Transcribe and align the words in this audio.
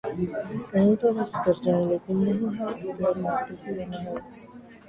کہیں 0.71 0.95
تو 1.01 1.07
بس 1.15 1.31
کر 1.43 1.55
جائیں 1.63 1.85
لیکن 1.89 2.15
نہیں 2.23 2.49
‘ہاتھ 2.57 2.81
پیر 2.97 3.15
مارتے 3.23 3.53
ہی 3.61 3.75
رہنا 3.77 3.97
ہے۔ 3.99 4.15